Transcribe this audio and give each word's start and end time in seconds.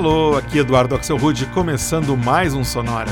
Alô, 0.00 0.34
aqui 0.34 0.56
Eduardo 0.56 0.94
Axel 0.94 1.18
Rude, 1.18 1.44
começando 1.44 2.16
mais 2.16 2.54
um 2.54 2.64
Sonora. 2.64 3.10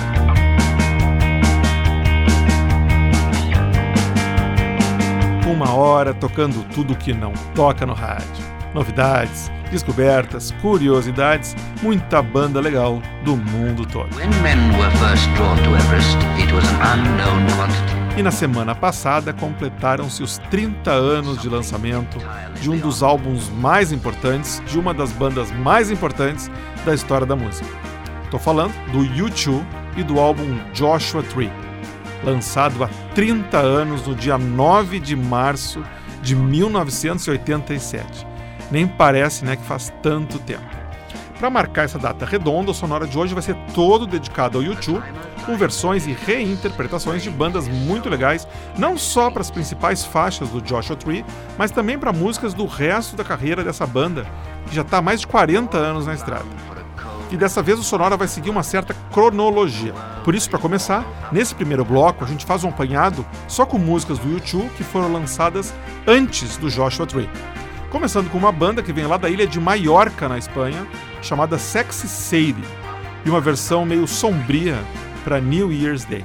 Uma 5.47 5.75
hora 5.75 6.15
tocando 6.15 6.67
tudo 6.73 6.97
que 6.97 7.13
não 7.13 7.35
toca 7.55 7.85
no 7.85 7.93
rádio. 7.93 8.43
Novidades, 8.73 9.51
descobertas, 9.71 10.51
curiosidades, 10.63 11.55
muita 11.83 12.23
banda 12.23 12.59
legal 12.59 13.03
do 13.23 13.37
mundo 13.37 13.85
todo. 13.85 14.09
E 18.19 18.23
na 18.23 18.33
semana 18.33 18.75
passada 18.75 19.33
completaram-se 19.33 20.25
os 20.25 20.39
30 20.51 20.91
anos 20.91 21.41
de 21.41 21.49
lançamento 21.49 22.19
de 22.61 22.69
um 22.69 22.77
dos 22.77 23.01
álbuns 23.01 23.49
mais 23.49 23.93
importantes, 23.93 24.61
de 24.67 24.77
uma 24.77 24.93
das 24.93 25.13
bandas 25.13 25.53
mais 25.53 25.89
importantes 25.89 26.51
da 26.89 26.95
história 26.95 27.27
da 27.27 27.37
música. 27.37 27.69
Estou 28.25 28.41
falando 28.41 28.73
do 28.91 29.01
U2 29.01 29.63
e 29.97 30.03
do 30.03 30.19
álbum 30.19 30.59
Joshua 30.73 31.23
Tree, 31.23 31.53
lançado 32.25 32.83
há 32.83 32.89
30 33.15 33.59
anos 33.59 34.07
no 34.07 34.15
dia 34.15 34.39
9 34.39 34.99
de 34.99 35.15
março 35.15 35.85
de 36.23 36.35
1987. 36.35 38.27
Nem 38.71 38.87
parece 38.87 39.45
né, 39.45 39.55
que 39.57 39.65
faz 39.65 39.93
tanto 40.03 40.39
tempo. 40.39 40.65
Para 41.39 41.51
marcar 41.51 41.85
essa 41.85 41.99
data 41.99 42.25
redonda, 42.25 42.71
o 42.71 42.75
Sonora 42.75 43.07
de 43.07 43.19
hoje 43.19 43.35
vai 43.35 43.43
ser 43.43 43.55
todo 43.75 44.07
dedicado 44.07 44.57
ao 44.57 44.65
YouTube, 44.65 45.05
com 45.45 45.57
versões 45.57 46.07
e 46.07 46.13
reinterpretações 46.13 47.23
de 47.23 47.31
bandas 47.31 47.69
muito 47.69 48.09
legais, 48.09 48.49
não 48.79 48.97
só 48.97 49.31
para 49.31 49.43
as 49.43 49.51
principais 49.51 50.05
faixas 50.05 50.49
do 50.49 50.61
Joshua 50.63 50.97
Tree, 50.97 51.25
mas 51.59 51.71
também 51.71 51.99
para 51.99 52.13
músicas 52.15 52.55
do 52.55 52.67
resto 52.67 53.15
da 53.15 53.25
carreira 53.25 53.63
dessa 53.63 53.87
banda, 53.87 54.27
que 54.67 54.75
já 54.75 54.83
está 54.83 54.99
há 54.99 55.03
mais 55.03 55.21
de 55.21 55.27
40 55.27 55.77
anos 55.77 56.07
na 56.07 56.15
estrada. 56.15 56.78
E 57.31 57.37
dessa 57.37 57.63
vez 57.63 57.79
o 57.79 57.83
Sonora 57.83 58.17
vai 58.17 58.27
seguir 58.27 58.51
uma 58.51 58.63
certa 58.63 58.95
cronologia. 59.13 59.93
Por 60.25 60.35
isso, 60.35 60.49
para 60.49 60.59
começar, 60.59 61.05
nesse 61.31 61.55
primeiro 61.55 61.85
bloco 61.85 62.25
a 62.25 62.27
gente 62.27 62.47
faz 62.47 62.65
um 62.65 62.69
apanhado 62.69 63.25
só 63.47 63.67
com 63.67 63.79
músicas 63.79 64.19
do 64.19 64.31
YouTube 64.31 64.71
que 64.77 64.85
foram 64.85 65.13
lançadas 65.13 65.75
antes 66.07 66.57
do 66.57 66.71
Joshua 66.71 67.07
Tree. 67.07 67.29
Começando 67.91 68.31
com 68.31 68.39
uma 68.39 68.53
banda 68.53 68.83
que 68.83 68.93
vem 68.93 69.07
lá 69.07 69.17
da 69.17 69.31
ilha 69.31 69.47
de 69.47 69.59
Maiorca, 69.59 70.29
na 70.29 70.39
Espanha, 70.39 70.87
chamada 71.23 71.59
Sexy 71.59 72.07
Sadie, 72.07 72.65
e 73.25 73.31
uma 73.31 73.41
versão 73.41 73.85
meio 73.85 74.07
sombria 74.07 74.79
para 75.25 75.41
New 75.41 75.73
Year's 75.73 76.05
Day. 76.05 76.25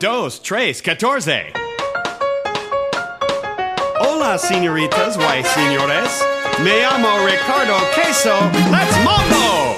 Dos, 0.00 0.38
tres, 0.38 0.80
catorce. 0.80 1.52
Hola, 4.00 4.38
señoritas, 4.38 5.18
y 5.18 5.44
señores. 5.44 6.24
Me 6.64 6.80
llamo 6.80 7.26
Ricardo 7.26 7.76
Queso. 7.94 8.34
Let's 8.70 8.96
mambo! 9.04 9.76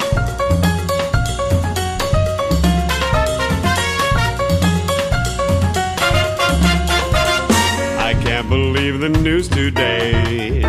I 7.98 8.14
can't 8.22 8.48
believe 8.48 9.00
the 9.00 9.08
news 9.08 9.48
today. 9.48 10.62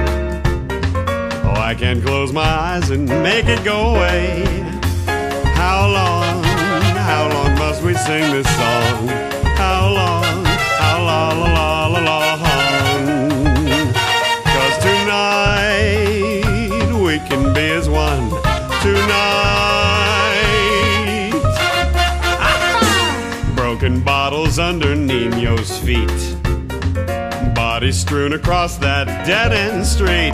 Oh, 1.45 1.53
I 1.55 1.75
can't 1.75 2.03
close 2.03 2.33
my 2.33 2.41
eyes 2.41 2.89
and 2.89 3.07
make 3.21 3.45
it 3.45 3.63
go 3.63 3.95
away. 3.95 4.43
How 5.53 5.87
long, 5.87 6.43
how 6.43 7.29
long 7.31 7.55
must 7.59 7.83
we 7.83 7.93
sing 7.93 8.31
this 8.31 8.47
song? 8.57 9.32
How 9.95 10.21
long, 10.21 10.45
how 10.45 10.99
long, 11.03 11.39
la, 11.53 11.87
la, 11.87 11.99
la, 11.99 12.35
long. 12.35 13.13
Cause 14.43 14.77
tonight 14.81 16.43
we 17.03 17.19
can 17.29 17.53
be 17.53 17.71
as 17.71 17.87
one. 17.89 18.29
Tonight. 18.81 19.33
Broken 23.55 24.01
bottles 24.01 24.57
under 24.59 24.95
Nino's 24.95 25.77
feet. 25.79 26.37
Bodies 27.53 27.97
strewn 27.99 28.33
across 28.33 28.77
that 28.77 29.07
dead 29.27 29.51
end 29.53 29.85
street. 29.85 30.33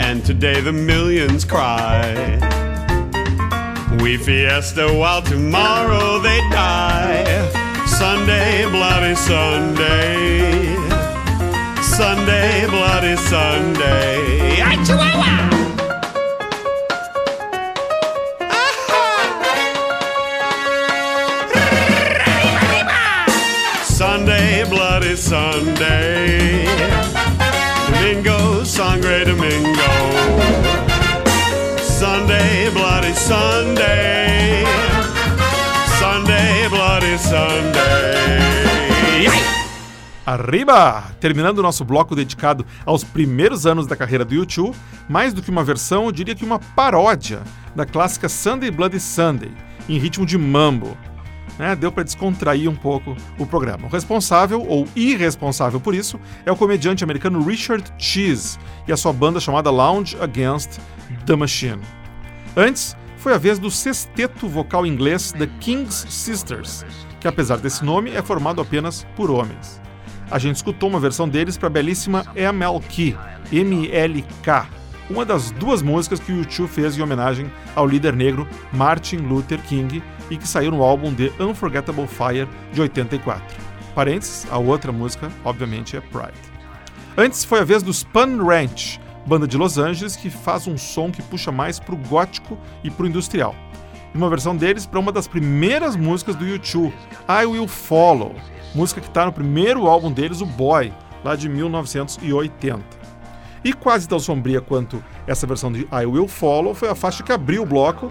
And 0.00 0.24
today 0.24 0.60
the 0.60 0.72
millions 0.72 1.44
cry. 1.44 2.14
We 4.00 4.16
fiesta 4.16 4.94
while 4.94 5.22
tomorrow 5.22 6.20
they 6.20 6.38
die. 6.50 7.57
Sunday, 7.98 8.64
bloody 8.70 9.14
Sunday. 9.16 10.76
Sunday, 11.82 12.66
bloody 12.70 13.16
Sunday. 13.16 14.62
Ay, 14.62 14.76
Chihuahua! 14.86 15.34
Sunday, 23.82 24.64
bloody 24.70 25.16
Sunday. 25.16 26.66
Domingo, 27.90 28.62
sangre 28.62 29.24
Domingo. 29.24 29.90
Sunday, 31.82 32.70
bloody 32.70 33.12
Sunday. 33.14 34.87
Sunday. 37.18 38.38
Arriba! 40.28 41.04
Terminando 41.20 41.58
o 41.58 41.62
nosso 41.62 41.84
bloco 41.84 42.14
dedicado 42.14 42.66
aos 42.84 43.02
primeiros 43.02 43.64
anos 43.64 43.86
da 43.86 43.96
carreira 43.96 44.26
do 44.26 44.34
U2, 44.34 44.74
mais 45.08 45.32
do 45.32 45.40
que 45.40 45.50
uma 45.50 45.64
versão, 45.64 46.04
eu 46.04 46.12
diria 46.12 46.34
que 46.34 46.44
uma 46.44 46.58
paródia 46.58 47.40
da 47.74 47.86
clássica 47.86 48.28
Sunday 48.28 48.70
Bloody 48.70 49.00
Sunday, 49.00 49.50
em 49.88 49.98
ritmo 49.98 50.26
de 50.26 50.36
mambo. 50.36 50.96
Né, 51.58 51.74
deu 51.74 51.90
para 51.90 52.04
descontrair 52.04 52.70
um 52.70 52.76
pouco 52.76 53.16
o 53.38 53.46
programa. 53.46 53.86
O 53.86 53.90
responsável, 53.90 54.64
ou 54.64 54.86
irresponsável 54.94 55.80
por 55.80 55.94
isso, 55.94 56.20
é 56.44 56.52
o 56.52 56.56
comediante 56.56 57.02
americano 57.02 57.42
Richard 57.42 57.90
Cheese 57.98 58.58
e 58.86 58.92
a 58.92 58.96
sua 58.96 59.12
banda 59.12 59.40
chamada 59.40 59.70
Lounge 59.70 60.16
Against 60.20 60.78
the 61.26 61.34
Machine. 61.34 61.80
Antes, 62.54 62.94
foi 63.16 63.32
a 63.32 63.38
vez 63.38 63.58
do 63.58 63.70
sexteto 63.70 64.46
vocal 64.46 64.86
inglês 64.86 65.32
The 65.32 65.48
King's 65.58 66.06
Sisters, 66.08 66.84
que 67.20 67.28
apesar 67.28 67.58
desse 67.58 67.84
nome 67.84 68.10
é 68.10 68.22
formado 68.22 68.60
apenas 68.60 69.06
por 69.16 69.30
homens 69.30 69.80
a 70.30 70.38
gente 70.38 70.56
escutou 70.56 70.88
uma 70.88 71.00
versão 71.00 71.28
deles 71.28 71.56
para 71.56 71.68
a 71.68 71.70
belíssima 71.70 72.24
MLK, 72.34 73.16
MLK, 73.50 74.68
uma 75.08 75.24
das 75.24 75.50
duas 75.52 75.80
músicas 75.80 76.20
que 76.20 76.32
o 76.32 76.44
U2 76.44 76.66
fez 76.66 76.98
em 76.98 77.02
homenagem 77.02 77.50
ao 77.74 77.86
líder 77.86 78.14
negro 78.14 78.46
Martin 78.72 79.16
Luther 79.16 79.60
King 79.62 80.02
e 80.30 80.36
que 80.36 80.46
saiu 80.46 80.70
no 80.70 80.82
álbum 80.82 81.14
The 81.14 81.32
Unforgettable 81.42 82.06
Fire 82.06 82.46
de 82.72 82.80
84. 82.80 83.42
Parênteses, 83.94 84.46
a 84.50 84.58
outra 84.58 84.92
música, 84.92 85.30
obviamente, 85.44 85.96
é 85.96 86.00
Pride. 86.00 86.38
Antes 87.16 87.44
foi 87.44 87.60
a 87.60 87.64
vez 87.64 87.82
do 87.82 87.92
Spun 87.92 88.44
Ranch, 88.44 89.00
banda 89.26 89.46
de 89.46 89.56
Los 89.56 89.78
Angeles 89.78 90.14
que 90.14 90.28
faz 90.28 90.66
um 90.66 90.76
som 90.76 91.10
que 91.10 91.22
puxa 91.22 91.50
mais 91.50 91.80
pro 91.80 91.96
gótico 91.96 92.58
e 92.84 92.90
pro 92.90 93.06
industrial. 93.06 93.54
Uma 94.14 94.28
versão 94.28 94.56
deles 94.56 94.86
para 94.86 94.98
uma 94.98 95.12
das 95.12 95.28
primeiras 95.28 95.96
músicas 95.96 96.34
do 96.34 96.44
U2, 96.44 96.92
I 97.28 97.46
Will 97.46 97.68
Follow, 97.68 98.34
música 98.74 99.00
que 99.00 99.08
está 99.08 99.26
no 99.26 99.32
primeiro 99.32 99.86
álbum 99.86 100.10
deles, 100.10 100.40
o 100.40 100.46
Boy, 100.46 100.92
lá 101.24 101.36
de 101.36 101.48
1980. 101.48 102.98
E 103.64 103.72
quase 103.72 104.08
tão 104.08 104.18
sombria 104.18 104.60
quanto 104.60 105.02
essa 105.26 105.46
versão 105.46 105.70
de 105.70 105.80
I 105.92 106.06
Will 106.06 106.28
Follow 106.28 106.74
foi 106.74 106.88
a 106.88 106.94
faixa 106.94 107.22
que 107.22 107.32
abriu 107.32 107.62
o 107.62 107.66
bloco, 107.66 108.10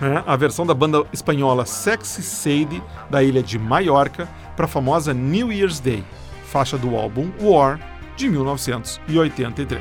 né, 0.00 0.22
a 0.26 0.36
versão 0.36 0.66
da 0.66 0.74
banda 0.74 1.04
espanhola 1.12 1.64
Sexy 1.64 2.22
Sadie, 2.22 2.82
da 3.08 3.22
ilha 3.22 3.42
de 3.42 3.58
Maiorca, 3.58 4.28
para 4.56 4.66
a 4.66 4.68
famosa 4.68 5.14
New 5.14 5.52
Year's 5.52 5.80
Day, 5.80 6.04
faixa 6.44 6.76
do 6.76 6.96
álbum 6.96 7.30
War, 7.40 7.80
de 8.16 8.28
1983. 8.28 9.80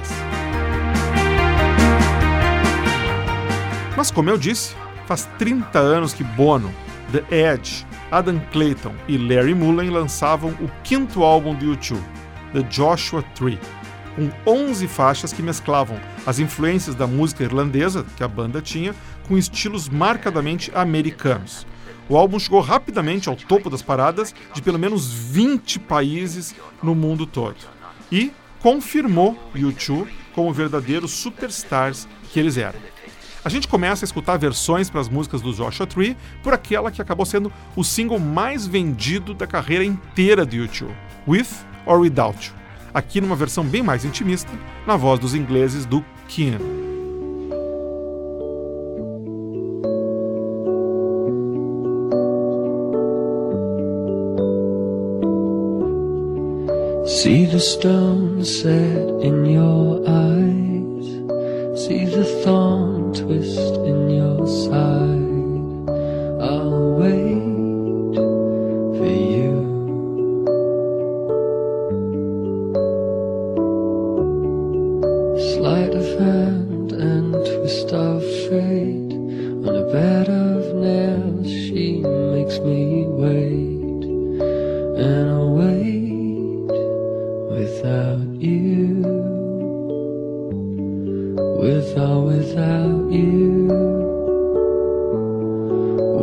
Mas 3.97 4.09
como 4.09 4.29
eu 4.29 4.37
disse, 4.37 4.75
faz 5.05 5.29
30 5.37 5.79
anos 5.79 6.13
que 6.13 6.23
Bono, 6.23 6.73
The 7.11 7.53
Edge, 7.53 7.85
Adam 8.11 8.41
Clayton 8.51 8.93
e 9.07 9.17
Larry 9.17 9.53
Mullen 9.53 9.89
lançavam 9.89 10.51
o 10.61 10.69
quinto 10.83 11.23
álbum 11.23 11.55
do 11.55 11.65
U2, 11.65 11.97
The 12.53 12.61
Joshua 12.63 13.23
Tree, 13.35 13.59
com 14.15 14.29
11 14.45 14.87
faixas 14.87 15.31
que 15.31 15.41
mesclavam 15.41 15.99
as 16.25 16.39
influências 16.39 16.95
da 16.95 17.07
música 17.07 17.43
irlandesa 17.43 18.05
que 18.15 18.23
a 18.23 18.27
banda 18.27 18.61
tinha 18.61 18.93
com 19.27 19.37
estilos 19.37 19.87
marcadamente 19.87 20.71
americanos. 20.75 21.65
O 22.09 22.17
álbum 22.17 22.37
chegou 22.37 22.59
rapidamente 22.59 23.29
ao 23.29 23.35
topo 23.35 23.69
das 23.69 23.81
paradas 23.81 24.35
de 24.53 24.61
pelo 24.61 24.77
menos 24.77 25.13
20 25.13 25.79
países 25.79 26.53
no 26.83 26.93
mundo 26.93 27.25
todo. 27.25 27.55
E, 28.11 28.33
confirmou 28.59 29.37
U2 29.55 30.07
como 30.35 30.53
verdadeiros 30.53 31.11
superstars 31.11 32.07
que 32.31 32.39
eles 32.39 32.57
eram. 32.57 32.79
A 33.43 33.49
gente 33.49 33.67
começa 33.67 34.05
a 34.05 34.07
escutar 34.07 34.37
versões 34.37 34.89
para 34.89 35.01
as 35.01 35.09
músicas 35.09 35.41
do 35.41 35.51
Joshua 35.51 35.87
Tree 35.87 36.15
por 36.43 36.53
aquela 36.53 36.91
que 36.91 37.01
acabou 37.01 37.25
sendo 37.25 37.51
o 37.75 37.83
single 37.83 38.19
mais 38.19 38.67
vendido 38.67 39.33
da 39.33 39.47
carreira 39.47 39.83
inteira 39.83 40.45
de 40.45 40.59
U2, 40.59 40.87
With 41.27 41.47
or 41.87 41.99
Without 42.01 42.47
You, 42.47 42.53
aqui 42.93 43.19
numa 43.19 43.35
versão 43.35 43.63
bem 43.63 43.81
mais 43.81 44.05
intimista, 44.05 44.51
na 44.85 44.95
voz 44.95 45.19
dos 45.19 45.33
ingleses 45.33 45.87
do 45.87 46.05
Keenan. 46.27 46.59
See 57.07 57.45
the 57.45 57.59
stone 57.59 58.45
set 58.45 59.09
in 59.21 59.45
your 59.45 60.01
eyes. 60.07 61.81
See 61.85 62.05
the 62.05 62.23
thorn 62.43 63.00
twist 63.13 63.75
in 63.85 64.09
your 64.09 64.47
side. 64.47 65.89
I'll 66.41 66.95
wait 66.95 67.50
With 91.61 91.95
or 91.95 92.25
without 92.25 93.11
you. 93.11 93.67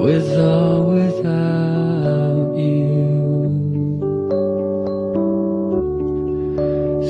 With 0.03 0.37
or 0.37 0.85
without 0.95 2.57
you. 2.57 2.99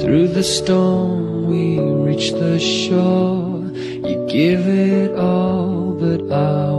Through 0.03 0.29
the 0.29 0.45
storm 0.45 1.47
we 1.49 1.81
reach 1.81 2.33
the 2.33 2.59
shore. 2.59 3.65
You 4.07 4.27
give 4.29 4.69
it 4.69 5.17
all, 5.17 5.93
but 5.93 6.31
I 6.31 6.78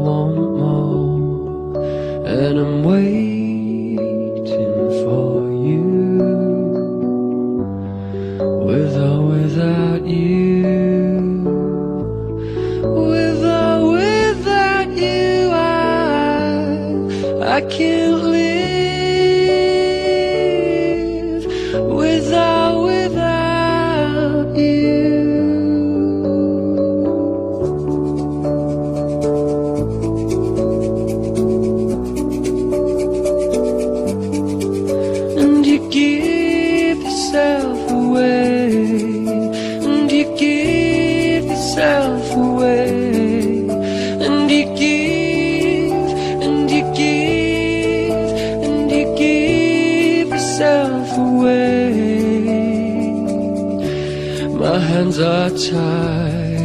tied. 55.67 56.59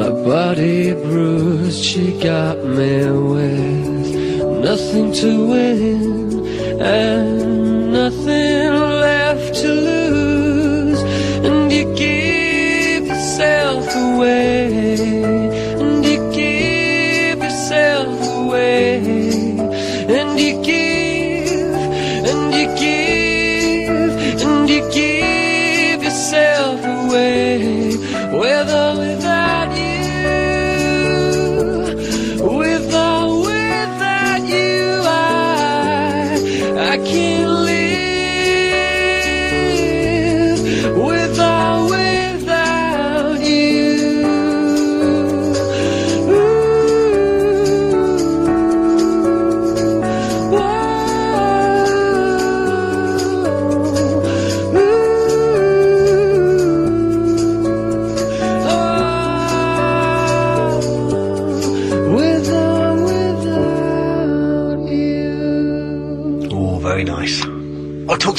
My 0.00 0.10
body 0.10 0.92
bruised, 0.92 1.84
she 1.84 2.18
got 2.20 2.56
me 2.64 3.10
with 3.10 4.62
nothing 4.64 5.12
to 5.12 5.46
win 5.46 6.46
and 6.80 7.35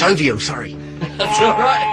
I'm 0.08 0.40
sorry. 0.40 0.72
That's 1.18 1.42
alright. 1.42 1.58
That's 1.58 1.87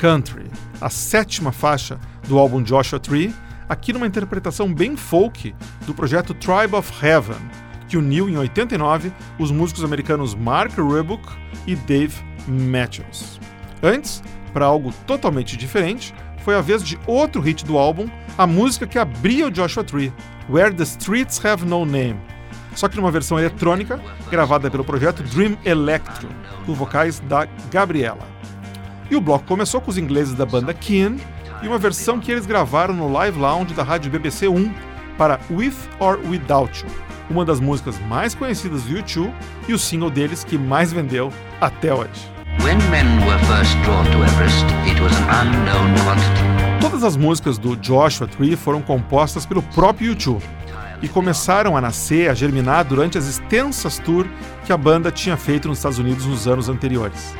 Country, 0.00 0.46
a 0.80 0.88
sétima 0.88 1.52
faixa 1.52 2.00
do 2.26 2.38
álbum 2.38 2.62
Joshua 2.62 2.98
Tree, 2.98 3.34
aqui 3.68 3.92
numa 3.92 4.06
interpretação 4.06 4.72
bem 4.72 4.96
folk 4.96 5.54
do 5.86 5.92
projeto 5.92 6.32
Tribe 6.32 6.74
of 6.74 6.90
Heaven, 7.04 7.36
que 7.86 7.98
uniu 7.98 8.26
em 8.26 8.38
89 8.38 9.12
os 9.38 9.50
músicos 9.50 9.84
americanos 9.84 10.34
Mark 10.34 10.72
Ribbock 10.78 11.22
e 11.66 11.76
Dave 11.76 12.14
Matthews. 12.48 13.38
Antes, 13.82 14.22
para 14.54 14.64
algo 14.64 14.90
totalmente 15.06 15.54
diferente, 15.54 16.14
foi 16.44 16.54
a 16.54 16.62
vez 16.62 16.82
de 16.82 16.98
outro 17.06 17.42
hit 17.42 17.62
do 17.66 17.76
álbum, 17.76 18.08
a 18.38 18.46
música 18.46 18.86
que 18.86 18.98
abria 18.98 19.48
o 19.48 19.50
Joshua 19.50 19.84
Tree, 19.84 20.10
Where 20.48 20.74
the 20.74 20.84
Streets 20.84 21.44
Have 21.44 21.66
No 21.66 21.84
Name, 21.84 22.18
só 22.74 22.88
que 22.88 22.96
numa 22.96 23.10
versão 23.10 23.38
eletrônica 23.38 24.00
gravada 24.30 24.70
pelo 24.70 24.82
projeto 24.82 25.22
Dream 25.22 25.58
Electro, 25.62 26.30
com 26.64 26.72
vocais 26.72 27.20
da 27.20 27.46
Gabriela. 27.70 28.40
E 29.10 29.16
o 29.16 29.20
bloco 29.20 29.44
começou 29.44 29.80
com 29.80 29.90
os 29.90 29.98
ingleses 29.98 30.34
da 30.34 30.46
banda 30.46 30.72
Keen 30.72 31.16
e 31.62 31.66
uma 31.66 31.78
versão 31.78 32.20
que 32.20 32.30
eles 32.30 32.46
gravaram 32.46 32.94
no 32.94 33.12
Live 33.12 33.38
Lounge 33.38 33.74
da 33.74 33.82
rádio 33.82 34.08
BBC 34.08 34.46
1 34.46 34.72
para 35.18 35.40
With 35.50 35.74
or 35.98 36.20
Without 36.28 36.84
You, 36.84 36.90
uma 37.28 37.44
das 37.44 37.58
músicas 37.58 37.98
mais 38.06 38.36
conhecidas 38.36 38.84
do 38.84 38.94
U2 38.94 39.32
e 39.68 39.72
o 39.72 39.78
single 39.78 40.10
deles 40.10 40.44
que 40.44 40.56
mais 40.56 40.92
vendeu 40.92 41.32
até 41.60 41.92
hoje. 41.92 42.30
Everest. 44.22 44.64
Todas 46.80 47.02
as 47.02 47.16
músicas 47.16 47.58
do 47.58 47.76
Joshua 47.76 48.28
Tree 48.28 48.54
foram 48.54 48.80
compostas 48.80 49.44
pelo 49.44 49.62
próprio 49.62 50.14
U2 50.14 50.40
e 51.02 51.08
começaram 51.08 51.76
a 51.76 51.80
nascer, 51.80 52.30
a 52.30 52.34
germinar 52.34 52.84
durante 52.84 53.18
as 53.18 53.26
extensas 53.26 53.98
tours 53.98 54.30
que 54.64 54.72
a 54.72 54.76
banda 54.76 55.10
tinha 55.10 55.36
feito 55.36 55.66
nos 55.66 55.78
Estados 55.78 55.98
Unidos 55.98 56.26
nos 56.26 56.46
anos 56.46 56.68
anteriores. 56.68 57.34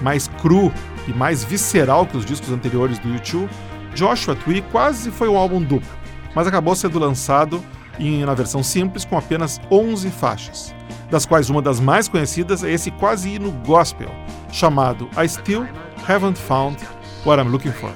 Mais 0.00 0.26
cru 0.26 0.72
e 1.06 1.12
mais 1.12 1.44
visceral 1.44 2.06
que 2.06 2.16
os 2.16 2.24
discos 2.24 2.50
anteriores 2.50 2.98
do 2.98 3.08
U2, 3.08 3.48
Joshua 3.94 4.34
Tree 4.34 4.62
quase 4.72 5.10
foi 5.10 5.28
um 5.28 5.36
álbum 5.36 5.60
duplo, 5.60 5.88
mas 6.34 6.46
acabou 6.46 6.74
sendo 6.74 6.98
lançado 6.98 7.62
em, 7.98 8.24
na 8.24 8.34
versão 8.34 8.62
simples 8.62 9.04
com 9.04 9.16
apenas 9.16 9.60
11 9.70 10.10
faixas, 10.10 10.74
das 11.10 11.26
quais 11.26 11.50
uma 11.50 11.60
das 11.60 11.78
mais 11.80 12.08
conhecidas 12.08 12.64
é 12.64 12.70
esse 12.70 12.90
quase 12.92 13.28
hino 13.28 13.52
gospel, 13.66 14.10
chamado 14.50 15.08
I 15.16 15.28
Still 15.28 15.66
Haven't 16.08 16.38
Found 16.40 16.78
What 17.24 17.42
I'm 17.42 17.50
Looking 17.50 17.72
For. 17.72 17.92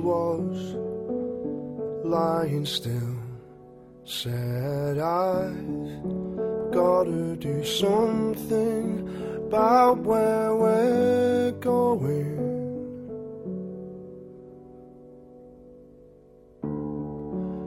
Was, 0.00 0.74
lying 2.04 2.66
still. 2.66 3.16
Said, 4.04 4.98
I've 4.98 6.72
gotta 6.72 7.36
do 7.36 7.64
something 7.64 9.08
about 9.36 9.98
where 9.98 10.54
we're 10.56 11.52
going. 11.60 12.40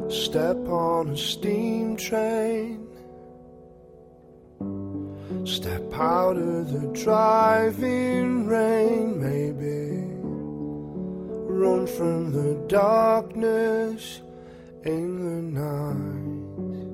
Step 0.10 0.58
on 0.68 1.10
a 1.10 1.18
steam 1.18 1.96
train. 1.96 2.88
Step 5.46 5.94
out 5.94 6.38
of 6.38 6.72
the 6.72 6.88
driving 6.94 8.48
rain, 8.48 9.20
maybe. 9.20 10.13
Run 11.64 11.88
from 11.88 12.34
the 12.34 12.56
darkness 12.68 14.20
in 14.84 15.10
the 15.24 15.40
night. 15.62 16.92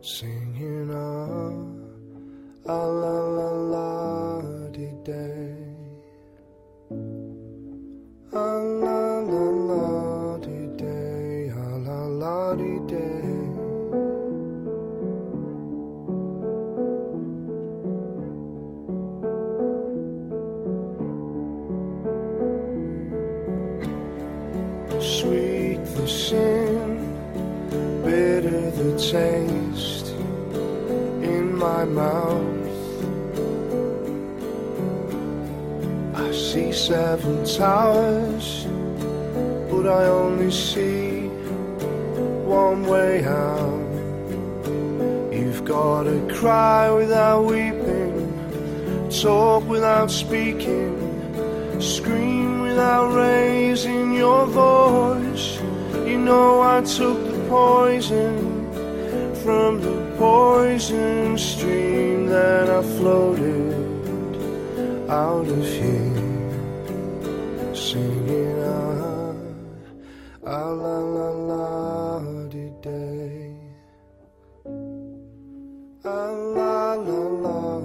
Singing 0.00 0.90
a, 0.90 2.70
a 2.70 2.80
la 3.02 3.18
la 3.38 3.50
la 3.74 4.68
di 4.70 4.94
taste 28.98 30.10
in 31.22 31.56
my 31.56 31.84
mouth. 31.84 32.64
I 36.14 36.30
see 36.32 36.72
seven 36.72 37.44
towers, 37.44 38.66
but 39.70 39.86
I 39.88 40.06
only 40.06 40.50
see 40.50 41.26
one 42.46 42.84
way 42.84 43.24
out. 43.24 43.90
You've 45.32 45.64
gotta 45.64 46.20
cry 46.32 46.90
without 46.90 47.44
weeping, 47.46 48.14
talk 49.10 49.64
without 49.68 50.10
speaking, 50.10 50.94
scream 51.80 52.60
without 52.62 53.12
raising 53.12 54.14
your 54.14 54.46
voice. 54.46 55.58
You 56.06 56.18
know 56.18 56.60
I 56.62 56.82
took 56.82 57.18
the 57.26 57.46
poison 57.48 58.43
from 59.44 59.78
the 59.78 60.16
poison 60.16 61.36
stream 61.36 62.26
that 62.28 62.70
I 62.70 62.82
floated 62.96 63.76
out 65.06 65.46
of 65.46 65.62
here, 65.62 66.54
singing 67.74 68.56
ah, 68.64 69.34
ah 70.46 70.70
la 70.82 70.98
la 71.16 71.28
la 71.50 72.30
day, 72.80 73.52
ah 76.06 76.30
la 76.56 76.94
la 76.94 77.22
la 77.44 77.80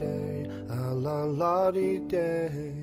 day, 0.00 0.48
ah 0.70 0.92
la 1.04 1.24
la 1.24 1.70
day. 1.72 2.75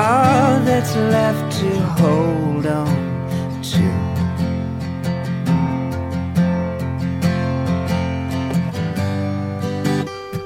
All 0.00 0.60
that's 0.60 0.96
left 0.96 1.52
to 1.60 1.70
hold 2.00 2.66
on 2.66 2.96
to. 3.70 3.86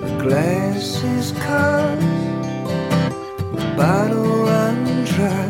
The 0.06 0.14
glass 0.22 1.04
is 1.04 1.32
cut, 1.32 2.00
the 3.54 3.74
bottle 3.76 4.34
dry. 5.14 5.48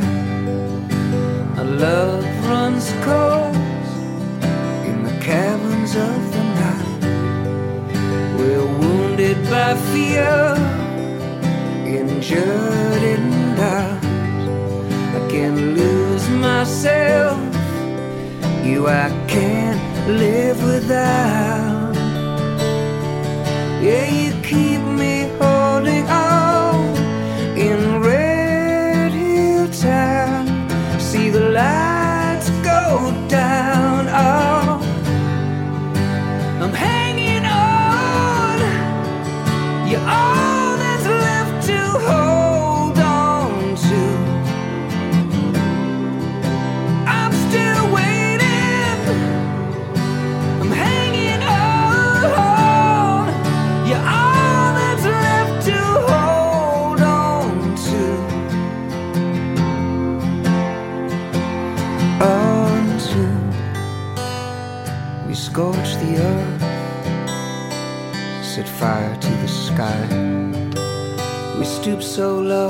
Our 1.59 1.65
love 1.65 2.25
runs 2.47 2.93
cold 3.07 3.57
in 4.89 5.03
the 5.09 5.17
caverns 5.21 5.95
of 5.97 6.21
the 6.35 6.45
night. 6.63 7.03
We're 8.37 8.69
wounded 8.81 9.39
by 9.49 9.75
fear, 9.93 10.57
injured 11.87 13.03
in 13.15 13.57
doubt. 13.57 13.94
Can 15.45 15.75
lose 15.75 16.27
myself, 16.31 17.39
you 18.65 18.89
I 18.89 19.11
can't 19.29 20.09
live 20.09 20.57
without. 20.65 21.95
Yeah, 23.83 24.07
you 24.11 24.33
keep 24.41 24.84
fire 68.85 69.17
to 69.17 69.33
the 69.43 69.49
sky. 69.49 70.03
We 71.59 71.65
stoop 71.65 72.03
so 72.03 72.29
low 72.53 72.69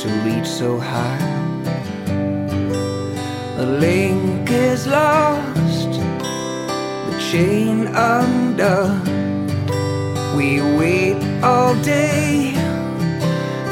to 0.00 0.08
reach 0.26 0.48
so 0.60 0.78
high. 0.78 1.24
A 3.64 3.66
link 3.86 4.50
is 4.50 4.86
lost, 4.86 5.92
the 7.06 7.16
chain 7.30 7.76
undone. 8.16 9.00
We 10.36 10.48
wait 10.80 11.20
all 11.42 11.74
day 11.82 12.52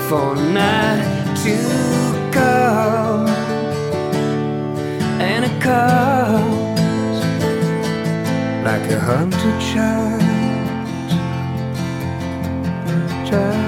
for 0.08 0.28
night 0.62 1.36
to 1.44 1.87
like 9.18 9.34
a 9.34 9.38
hunted 9.38 9.60
child. 13.30 13.67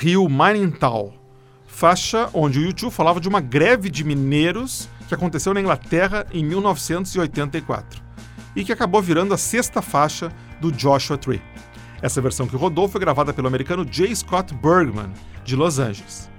Hill 0.00 0.28
Mining 0.28 0.70
Town, 0.70 1.12
faixa 1.66 2.28
onde 2.32 2.58
o 2.58 2.68
U2 2.68 2.90
falava 2.90 3.20
de 3.20 3.28
uma 3.28 3.40
greve 3.40 3.90
de 3.90 4.04
mineiros 4.04 4.88
que 5.08 5.14
aconteceu 5.14 5.52
na 5.52 5.60
Inglaterra 5.60 6.26
em 6.32 6.44
1984 6.44 8.02
e 8.54 8.64
que 8.64 8.72
acabou 8.72 9.02
virando 9.02 9.34
a 9.34 9.38
sexta 9.38 9.82
faixa 9.82 10.30
do 10.60 10.70
Joshua 10.70 11.18
Tree. 11.18 11.42
Essa 12.00 12.20
versão 12.20 12.46
que 12.46 12.56
rodou 12.56 12.88
foi 12.88 13.00
gravada 13.00 13.32
pelo 13.32 13.48
americano 13.48 13.84
J. 13.84 14.14
Scott 14.14 14.54
Bergman, 14.54 15.10
de 15.44 15.56
Los 15.56 15.78
Angeles. 15.78 16.30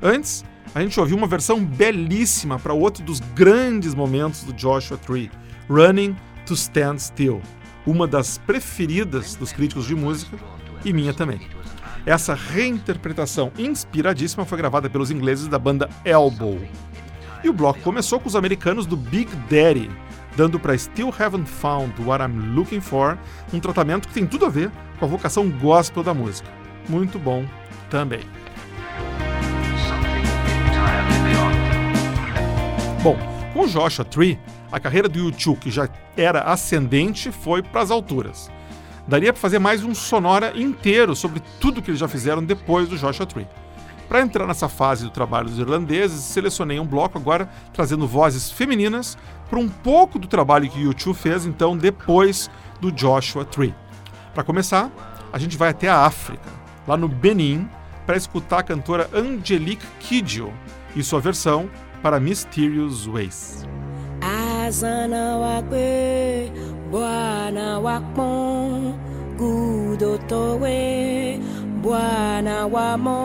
Antes, 0.00 0.44
a 0.74 0.80
gente 0.80 0.98
ouviu 1.00 1.16
uma 1.16 1.26
versão 1.26 1.64
belíssima 1.64 2.58
para 2.58 2.72
outro 2.72 3.02
dos 3.02 3.20
grandes 3.34 3.94
momentos 3.94 4.44
do 4.44 4.52
Joshua 4.52 4.96
Tree, 4.98 5.30
Running 5.68 6.14
to 6.46 6.54
Stand 6.54 6.98
Still, 6.98 7.40
uma 7.86 8.06
das 8.06 8.38
preferidas 8.38 9.34
dos 9.34 9.52
críticos 9.52 9.86
de 9.86 9.94
música 9.94 10.36
e 10.84 10.92
minha 10.92 11.12
também. 11.12 11.40
Essa 12.08 12.32
reinterpretação 12.32 13.52
inspiradíssima 13.58 14.46
foi 14.46 14.56
gravada 14.56 14.88
pelos 14.88 15.10
ingleses 15.10 15.46
da 15.46 15.58
banda 15.58 15.90
Elbow. 16.06 16.58
E 17.44 17.50
o 17.50 17.52
bloco 17.52 17.80
começou 17.80 18.18
com 18.18 18.26
os 18.26 18.34
americanos 18.34 18.86
do 18.86 18.96
Big 18.96 19.30
Daddy, 19.50 19.90
dando 20.34 20.58
para 20.58 20.78
Still 20.78 21.12
Haven't 21.18 21.44
Found 21.44 21.92
What 22.00 22.24
I'm 22.24 22.54
Looking 22.54 22.80
For 22.80 23.18
um 23.52 23.60
tratamento 23.60 24.08
que 24.08 24.14
tem 24.14 24.26
tudo 24.26 24.46
a 24.46 24.48
ver 24.48 24.70
com 24.98 25.04
a 25.04 25.08
vocação 25.08 25.50
gospel 25.50 26.02
da 26.02 26.14
música. 26.14 26.48
Muito 26.88 27.18
bom 27.18 27.44
também. 27.90 28.20
Bom, 33.02 33.18
com 33.52 33.66
Joshua 33.66 34.06
Tree, 34.06 34.38
a 34.72 34.80
carreira 34.80 35.10
do 35.10 35.30
U2, 35.30 35.58
que 35.58 35.70
já 35.70 35.86
era 36.16 36.40
ascendente, 36.40 37.30
foi 37.30 37.62
para 37.62 37.82
as 37.82 37.90
alturas. 37.90 38.50
Daria 39.08 39.32
para 39.32 39.40
fazer 39.40 39.58
mais 39.58 39.82
um 39.82 39.94
sonora 39.94 40.52
inteiro 40.54 41.16
sobre 41.16 41.42
tudo 41.58 41.80
que 41.80 41.90
eles 41.90 41.98
já 41.98 42.06
fizeram 42.06 42.44
depois 42.44 42.90
do 42.90 42.98
Joshua 42.98 43.24
Tree. 43.24 43.48
Para 44.06 44.20
entrar 44.20 44.46
nessa 44.46 44.68
fase 44.68 45.04
do 45.04 45.10
trabalho 45.10 45.48
dos 45.48 45.58
irlandeses, 45.58 46.20
selecionei 46.24 46.78
um 46.78 46.84
bloco 46.84 47.16
agora 47.16 47.48
trazendo 47.72 48.06
vozes 48.06 48.50
femininas 48.50 49.16
para 49.48 49.58
um 49.58 49.66
pouco 49.66 50.18
do 50.18 50.28
trabalho 50.28 50.68
que 50.68 50.86
o 50.86 50.92
U2 50.92 51.14
fez 51.14 51.46
então 51.46 51.74
depois 51.74 52.50
do 52.82 52.92
Joshua 52.92 53.46
Tree. 53.46 53.74
Para 54.34 54.44
começar, 54.44 54.90
a 55.32 55.38
gente 55.38 55.56
vai 55.56 55.70
até 55.70 55.88
a 55.88 56.04
África, 56.04 56.50
lá 56.86 56.96
no 56.96 57.08
Benin, 57.08 57.66
para 58.04 58.16
escutar 58.16 58.58
a 58.58 58.62
cantora 58.62 59.08
Angelique 59.14 59.86
Kidjo 60.00 60.52
e 60.94 61.02
sua 61.02 61.18
versão 61.18 61.70
para 62.02 62.20
Mysterious 62.20 63.06
Ways. 63.06 63.66
Bwana 66.90 67.78
wakmo 67.78 68.30
gudo 69.38 70.18
towe. 70.28 71.40
Bwana 71.82 72.66
wamo 72.66 73.20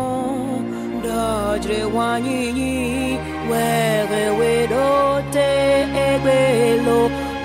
dodre 1.04 1.84
wanyinyi 1.96 3.18
were 3.50 4.24
wedote 4.40 5.48
egbelo 6.08 7.00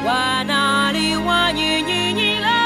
wanari 0.06 1.08
wanyinyinyi 1.26 2.32
la. 2.44 2.58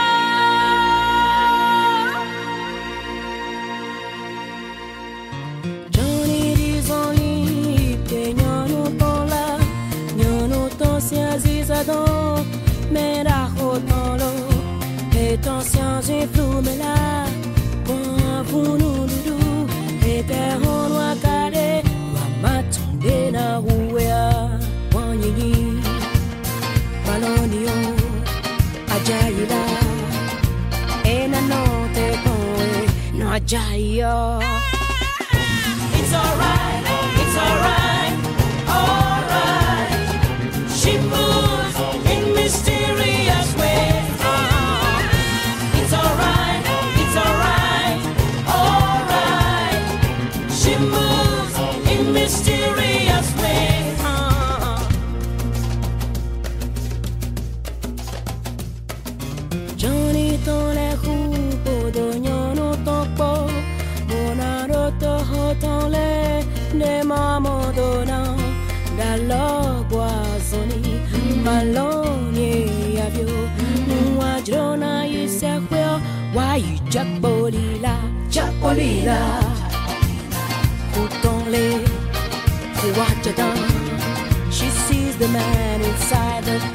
Johnny 5.90 6.54
Dizoni 6.56 7.96
pe 8.08 8.34
nyono 8.34 8.82
bola 9.00 9.44
nyono 10.18 10.68
tosi 10.78 11.16
azizadon 11.32 12.44
aziza 12.92 13.00
don 13.00 13.00
mera 13.00 13.48
hoton 13.56 14.18
lo 14.18 14.32
et 15.18 15.36
ton 15.40 15.60
science 15.60 16.26
flou 16.32 16.60
me 16.62 16.76
la 16.76 17.26
bon 17.86 18.42
vunu 18.50 19.06
dudu 19.06 19.38
et 20.04 20.22
balonio 27.06 27.76
no 33.18 33.32
ajayo 33.32 34.40
It's 35.94 36.12
alright, 36.14 36.84
it's 37.20 37.36
alright. 37.36 37.81
Japolila 78.72 79.18
Huton 80.94 81.50
le 81.50 81.84
Huachadan 82.80 83.56
She 84.50 84.68
sees 84.70 85.16
the 85.16 85.28
man 85.28 85.80
inside 85.82 86.44
the 86.44 86.71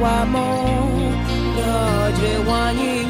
Bwana 0.00 0.40
wamon, 0.40 1.12
dodre 1.56 2.32
wanyinyi, 2.48 3.09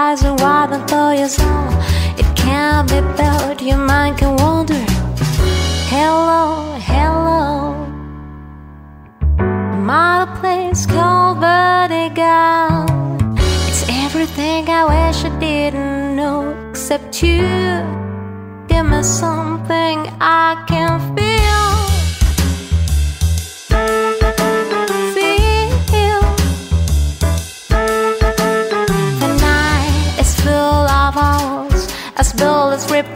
eyes 0.00 0.24
are 0.24 0.36
wide 0.42 0.72
though 0.88 1.12
your 1.20 1.28
soul. 1.28 1.68
It 2.20 2.28
can't 2.34 2.86
be 2.92 3.00
built, 3.18 3.60
your 3.70 3.82
mind 3.92 4.14
can 4.20 4.32
wander. 4.42 4.84
Hello, 5.94 6.42
hello. 6.90 7.48
I'm 9.74 9.90
at 9.90 10.20
a 10.26 10.30
place 10.40 10.86
called 10.94 11.36
Vertigo. 11.44 12.38
It's 13.68 13.82
everything 14.04 14.62
I 14.80 14.82
wish 14.92 15.18
I 15.30 15.32
didn't 15.38 16.16
know, 16.18 16.40
except 16.70 17.22
you. 17.22 17.48
Give 18.68 18.86
me 18.92 19.02
something 19.02 19.96
I 20.20 20.64
can. 20.68 20.94
Feel. 21.14 21.79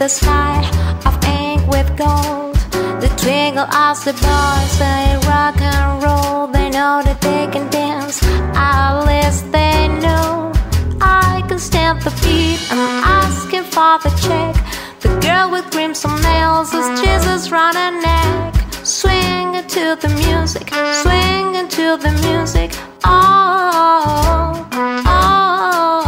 The 0.04 0.10
sky 0.10 0.60
of 1.06 1.14
ink 1.24 1.66
with 1.66 1.88
gold. 1.96 2.56
The 3.00 3.08
twinkle 3.16 3.64
as 3.72 4.04
the 4.04 4.12
boys 4.12 4.70
say 4.78 5.16
rock 5.26 5.58
and 5.58 6.02
roll. 6.04 6.46
They 6.48 6.68
know 6.68 7.00
that 7.06 7.18
they 7.22 7.46
can 7.50 7.70
dance, 7.70 8.22
at 8.54 8.92
least 9.08 9.50
they 9.50 9.88
know. 10.04 10.52
I 11.00 11.42
can 11.48 11.58
stamp 11.58 12.04
the 12.04 12.12
beat. 12.22 12.60
I'm 12.70 13.02
asking 13.22 13.64
for 13.74 13.94
the 14.04 14.12
check. 14.24 14.54
The 15.00 15.08
girl 15.24 15.50
with 15.50 15.64
crimson 15.72 16.14
nails 16.20 16.74
is 16.74 16.86
Jesus 17.00 17.46
her 17.48 17.90
neck. 18.08 18.54
Swing 18.84 19.54
into 19.54 19.96
the 20.02 20.10
music, 20.26 20.68
swing 21.02 21.54
into 21.62 21.96
the 22.04 22.12
music. 22.26 22.72
Oh, 23.04 24.68
oh. 25.06 26.03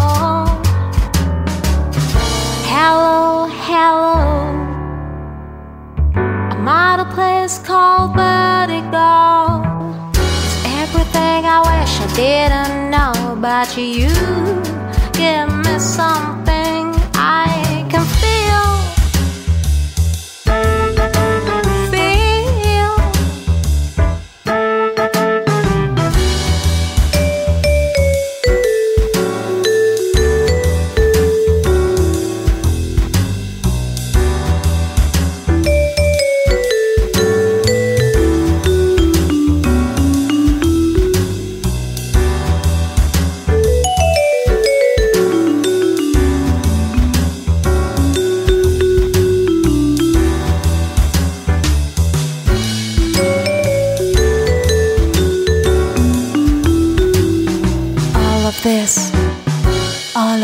Called 8.07 8.17
Vertigo. 8.17 9.63
It's 10.13 10.65
everything 10.65 11.45
I 11.47 11.61
wish 11.67 12.01
I 12.01 12.07
didn't 12.15 12.91
know 12.91 13.33
about 13.33 13.77
you. 13.77 14.09
Give 15.13 15.49
me 15.65 15.79
something 15.79 16.46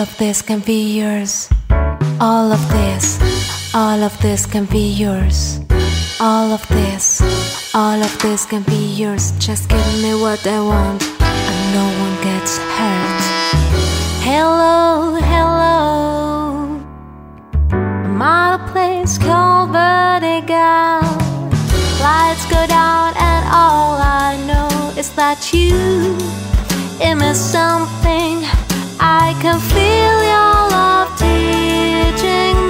of 0.02 0.18
this 0.18 0.42
can 0.42 0.58
be 0.58 0.98
yours. 0.98 1.48
All 2.20 2.50
of 2.50 2.62
this, 2.70 3.06
all 3.72 4.02
of 4.02 4.14
this 4.20 4.46
can 4.46 4.64
be 4.64 4.90
yours. 4.92 5.60
All 6.18 6.50
of 6.50 6.66
this, 6.68 7.22
all 7.72 8.02
of 8.02 8.12
this 8.18 8.44
can 8.44 8.62
be 8.64 8.82
yours. 9.00 9.32
Just 9.38 9.68
give 9.68 9.86
me 10.02 10.14
what 10.14 10.44
I 10.44 10.60
want, 10.60 11.02
and 11.22 11.60
no 11.78 11.86
one 12.04 12.16
gets 12.28 12.58
hurt. 12.58 13.22
Hello, 14.28 15.14
hello. 15.32 15.72
A 18.54 18.58
place 18.72 19.18
called 19.18 19.70
Vertigo. 19.70 21.00
Lights 22.02 22.44
go 22.50 22.66
down, 22.66 23.14
and 23.30 23.42
all 23.62 23.94
I 24.00 24.36
know 24.48 24.98
is 24.98 25.14
that 25.14 25.52
you 25.52 26.18
Give 27.02 27.18
me 27.18 27.34
something 27.34 28.44
I 29.14 29.34
can 29.42 29.60
feel 29.60 30.18
your 30.32 30.54
love 30.72 31.10
teaching 31.20 32.61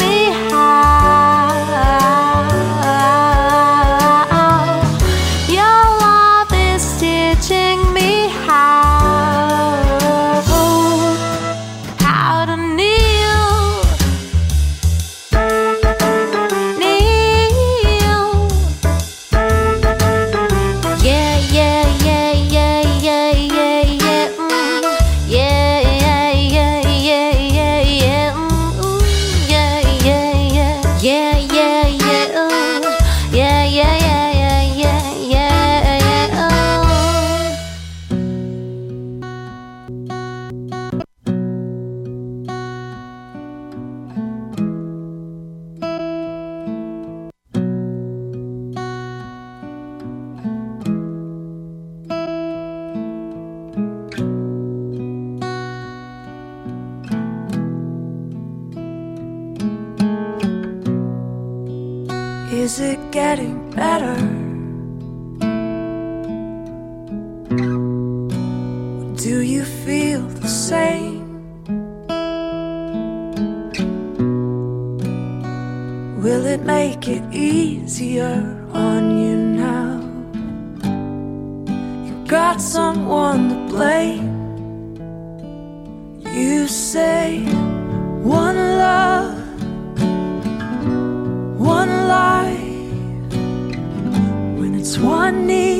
do 69.23 69.41
you 69.41 69.64
feel 69.64 70.23
the 70.27 70.49
same? 70.49 71.23
Will 76.20 76.45
it 76.45 76.62
make 76.62 77.07
it 77.07 77.23
easier 77.33 78.43
on 78.73 79.16
you 79.16 79.37
now? 79.37 80.01
You 82.05 82.14
got 82.27 82.61
someone 82.61 83.49
to 83.51 83.59
blame. 83.73 84.27
You 86.27 86.66
say 86.66 87.45
one 88.25 88.57
love 88.57 89.39
one 91.61 91.93
life 92.09 93.33
when 94.59 94.75
it's 94.75 94.99
one 94.99 95.47
need 95.47 95.72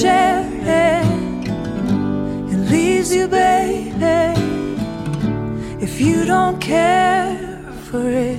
share 0.00 0.46
it 2.50 2.70
leaves 2.70 3.12
you 3.12 3.26
baby 3.26 4.40
if 5.82 6.00
you 6.00 6.24
don't 6.24 6.60
care 6.60 7.58
for 7.86 8.08
it. 8.08 8.38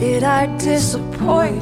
Did 0.00 0.24
I 0.24 0.46
disappoint 0.58 1.61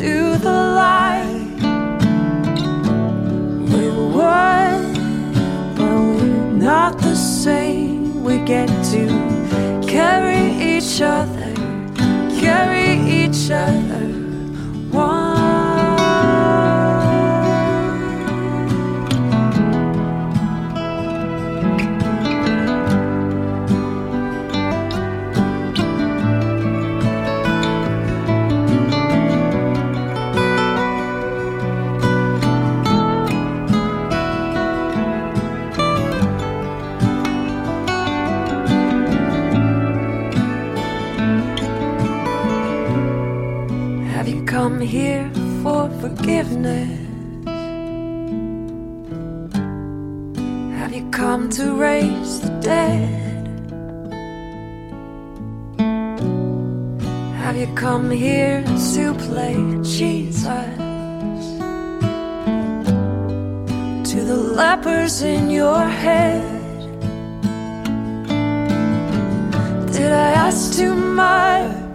into 0.00 0.38
the 0.38 0.52
light. 0.52 1.56
We're 3.68 4.08
one, 4.14 4.92
but 5.74 5.90
we're 5.90 6.52
not 6.52 6.98
the 6.98 7.16
same. 7.16 8.22
We 8.22 8.38
get 8.38 8.68
to 8.92 9.06
carry 9.86 10.76
each 10.76 11.00
other, 11.00 11.52
carry 12.40 13.00
each 13.10 13.50
other. 13.50 14.27
Come 44.78 44.86
here 44.86 45.28
for 45.64 45.90
forgiveness? 46.00 47.00
Have 50.78 50.94
you 50.94 51.10
come 51.10 51.50
to 51.50 51.74
raise 51.74 52.40
the 52.42 52.50
dead? 52.60 53.48
Have 57.42 57.56
you 57.56 57.66
come 57.74 58.08
here 58.12 58.62
to 58.94 59.14
play 59.14 59.56
Jesus? 59.82 60.76
To 64.12 64.24
the 64.30 64.36
lepers 64.36 65.22
in 65.22 65.50
your 65.50 65.88
head? 65.88 66.44
Did 69.90 70.12
I 70.12 70.30
ask 70.46 70.78
too 70.78 70.94
much? 70.94 71.87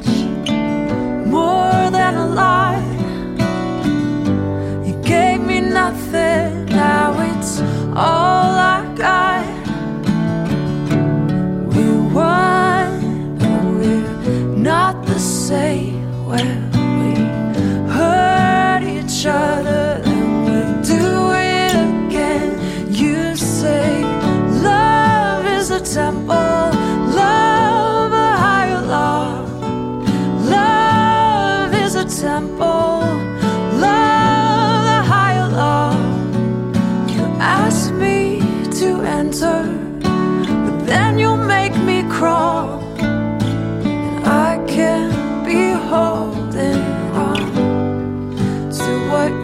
More 1.34 1.89
than 1.89 2.13
a 2.15 2.27
lie. 2.27 2.86
You 4.88 4.93
gave 5.01 5.41
me 5.41 5.61
nothing, 5.61 6.65
now 6.65 7.09
it's 7.29 7.59
all 7.95 8.53
I 8.75 8.93
got. 8.95 9.32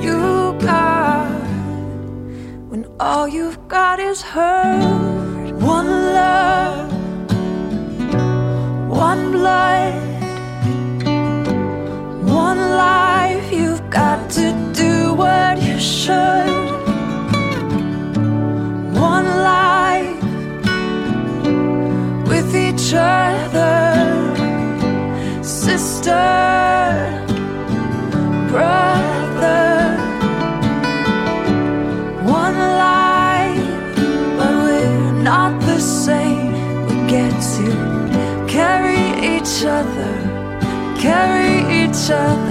You 0.02 0.56
got 0.60 1.30
when 2.70 2.86
all 3.00 3.28
you've 3.28 3.68
got 3.68 4.00
is 4.00 4.22
hurt. 4.22 5.54
One 5.56 5.90
love, 6.14 6.92
one 8.90 9.32
blood. 9.32 10.10
One 12.30 12.60
life, 12.60 13.52
you've 13.52 13.90
got 13.90 14.30
to 14.32 14.54
do 14.74 15.14
what 15.14 15.62
you 15.62 15.80
should. 15.80 16.59
Carry 41.00 41.86
each 41.86 42.12
other. 42.12 42.49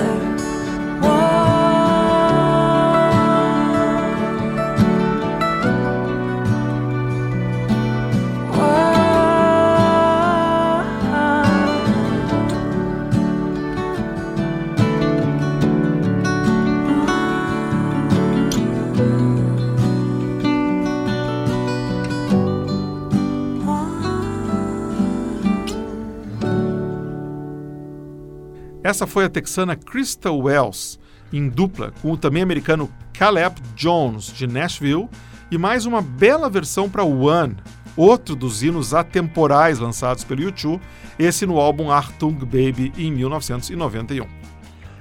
Essa 28.89 29.07
foi 29.07 29.27
a 29.27 29.29
texana 29.29 29.77
Crystal 29.77 30.35
Wells, 30.35 30.99
em 31.31 31.47
dupla 31.47 31.93
com 32.01 32.13
o 32.13 32.17
também 32.17 32.43
americano 32.43 32.91
Caleb 33.13 33.61
Jones, 33.77 34.33
de 34.33 34.47
Nashville, 34.47 35.11
e 35.51 35.59
mais 35.59 35.85
uma 35.85 36.01
bela 36.01 36.49
versão 36.49 36.89
para 36.89 37.05
One, 37.05 37.55
outro 37.95 38.35
dos 38.35 38.63
hinos 38.63 38.95
atemporais 38.95 39.79
lançados 39.79 40.25
pelo 40.25 40.41
U2, 40.41 40.81
esse 41.19 41.45
no 41.45 41.59
álbum 41.59 41.91
Achtung 41.91 42.39
Baby 42.47 42.91
em 42.97 43.13
1991. 43.13 44.27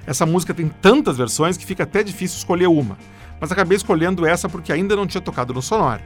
Essa 0.06 0.26
música 0.26 0.54
tem 0.54 0.68
tantas 0.68 1.16
versões 1.16 1.56
que 1.56 1.66
fica 1.66 1.84
até 1.84 2.04
difícil 2.04 2.40
escolher 2.40 2.68
uma, 2.68 2.98
mas 3.40 3.54
acabei 3.54 3.78
escolhendo 3.78 4.26
essa 4.26 4.50
porque 4.50 4.74
ainda 4.74 4.98
não 4.98 5.08
tinha 5.08 5.22
tocado 5.22 5.54
no 5.54 5.62
Sonora. 5.62 6.06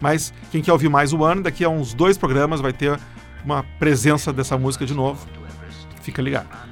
Mas 0.00 0.32
quem 0.50 0.62
quer 0.62 0.72
ouvir 0.72 0.88
mais 0.88 1.12
o 1.12 1.20
One, 1.20 1.42
daqui 1.42 1.62
a 1.62 1.68
uns 1.68 1.92
dois 1.92 2.16
programas 2.16 2.62
vai 2.62 2.72
ter 2.72 2.98
uma 3.44 3.62
presença 3.78 4.32
dessa 4.32 4.56
música 4.56 4.86
de 4.86 4.94
novo. 4.94 5.28
Fica 6.00 6.22
ligado. 6.22 6.67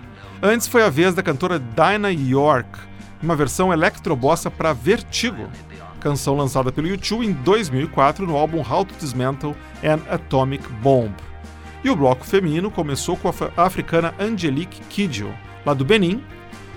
Antes 0.48 0.68
foi 0.68 0.84
a 0.84 0.88
vez 0.88 1.12
da 1.12 1.24
cantora 1.24 1.58
Dinah 1.58 2.10
York, 2.10 2.68
uma 3.20 3.34
versão 3.34 3.72
electrobossa 3.72 4.48
para 4.48 4.72
Vertigo, 4.72 5.48
canção 5.98 6.36
lançada 6.36 6.70
pelo 6.70 6.86
U2 6.86 7.24
em 7.24 7.32
2004 7.32 8.24
no 8.24 8.36
álbum 8.36 8.58
How 8.58 8.84
to 8.84 8.94
Dismantle 8.94 9.56
an 9.82 9.98
Atomic 10.08 10.64
Bomb. 10.74 11.12
E 11.82 11.90
o 11.90 11.96
bloco 11.96 12.24
feminino 12.24 12.70
começou 12.70 13.16
com 13.16 13.28
a 13.28 13.64
africana 13.64 14.14
Angelique 14.20 14.80
Kidjo, 14.82 15.34
lá 15.64 15.74
do 15.74 15.84
Benin, 15.84 16.22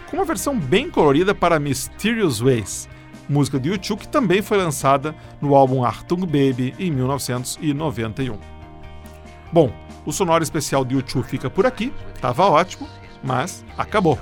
com 0.09 0.17
uma 0.17 0.25
versão 0.25 0.57
bem 0.57 0.89
colorida 0.89 1.35
para 1.35 1.59
Mysterious 1.59 2.39
Ways, 2.39 2.89
música 3.29 3.59
do 3.59 3.69
U2 3.69 3.97
que 3.97 4.07
também 4.07 4.41
foi 4.41 4.57
lançada 4.57 5.13
no 5.39 5.53
álbum 5.53 5.85
Achtung 5.85 6.25
Baby 6.25 6.73
em 6.79 6.89
1991. 6.89 8.35
Bom, 9.53 9.71
o 10.07 10.11
sonoro 10.11 10.41
especial 10.41 10.83
do 10.83 10.95
U2 10.95 11.23
fica 11.23 11.51
por 11.51 11.67
aqui, 11.67 11.93
tava 12.19 12.47
ótimo, 12.47 12.89
mas 13.23 13.63
acabou. 13.77 14.17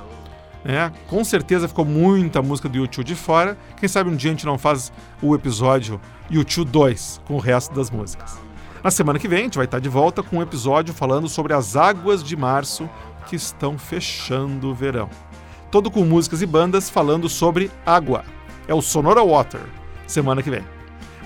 É, 0.66 0.92
com 1.08 1.24
certeza 1.24 1.68
ficou 1.68 1.86
muita 1.86 2.42
música 2.42 2.68
do 2.68 2.78
YouTube 2.78 3.06
de 3.06 3.16
fora. 3.16 3.58
Quem 3.78 3.88
sabe 3.88 4.10
um 4.10 4.16
dia 4.16 4.32
a 4.32 4.34
gente 4.34 4.46
não 4.46 4.58
faz 4.58 4.92
o 5.22 5.34
episódio 5.34 6.00
YouTube 6.30 6.70
2 6.70 7.22
com 7.26 7.36
o 7.36 7.40
resto 7.40 7.74
das 7.74 7.90
músicas. 7.90 8.38
Na 8.84 8.92
semana 8.92 9.18
que 9.18 9.28
vem 9.28 9.40
a 9.40 9.44
gente 9.44 9.58
vai 9.58 9.66
estar 9.66 9.80
de 9.80 9.90
volta 9.90 10.22
com 10.22 10.38
um 10.38 10.42
episódio 10.42 10.94
falando 10.94 11.30
sobre 11.30 11.54
as 11.54 11.76
águas 11.76 12.24
de 12.24 12.36
março 12.36 12.90
que 13.28 13.36
estão 13.36 13.78
fechando 13.78 14.70
o 14.70 14.74
verão. 14.74 15.10
Todo 15.72 15.92
com 15.92 16.04
músicas 16.04 16.42
e 16.42 16.46
bandas 16.46 16.90
falando 16.90 17.28
sobre 17.30 17.72
água. 17.86 18.24
É 18.68 18.74
o 18.74 18.82
Sonora 18.82 19.24
Water, 19.24 19.62
semana 20.06 20.44
que 20.44 20.50
vem. 20.50 20.64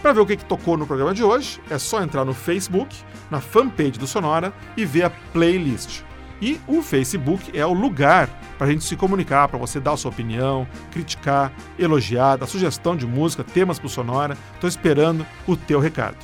Para 0.02 0.14
ver 0.14 0.22
o 0.22 0.26
que, 0.26 0.38
que 0.38 0.46
tocou 0.46 0.78
no 0.78 0.88
programa 0.88 1.14
de 1.14 1.24
hoje, 1.24 1.60
é 1.70 1.78
só 1.78 2.02
entrar 2.02 2.26
no 2.26 2.34
Facebook, 2.34 2.96
na 3.30 3.40
fanpage 3.40 4.00
do 4.00 4.08
Sonora 4.08 4.52
e 4.76 4.84
ver 4.84 5.04
a 5.04 5.10
playlist. 5.10 6.02
E 6.42 6.60
o 6.68 6.82
Facebook 6.82 7.58
é 7.58 7.66
o 7.66 7.74
lugar 7.74 8.28
para 8.58 8.68
a 8.68 8.72
gente 8.72 8.84
se 8.84 8.96
comunicar, 8.96 9.48
para 9.48 9.60
você 9.60 9.80
dar 9.80 9.94
a 9.94 9.98
sua 9.98 10.12
opinião, 10.12 10.68
criticar, 10.92 11.54
elogiar, 11.78 12.38
dar 12.38 12.48
sugestão 12.48 12.96
de 12.96 13.06
música, 13.06 13.44
temas 13.44 13.78
para 13.78 13.90
Sonora. 13.90 14.36
Estou 14.56 14.68
esperando 14.68 15.26
o 15.48 15.56
teu 15.56 15.80
recado. 15.80 16.18